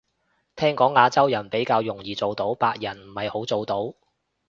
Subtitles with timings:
[0.55, 3.93] 聽講亞洲人比較容易做到，白人唔係好做到